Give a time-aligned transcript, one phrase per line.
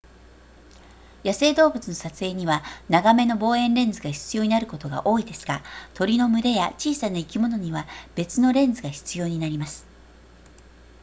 [1.23, 5.61] 野生動物の撮影には長めの望遠レンズが必要になることが多いですが
[5.93, 7.85] 鳥の群れや小さな生き物には
[8.15, 9.85] 別のレンズが必要になります